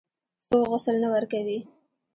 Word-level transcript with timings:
څوک 0.47 0.65
غسل 0.71 0.95
نه 1.03 1.07
ورکوي. 1.13 1.59